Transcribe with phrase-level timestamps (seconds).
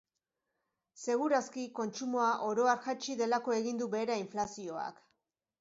[1.01, 5.07] Seguru aski, kontsumoa oro har jaitsi delako egin du behera inflazioak.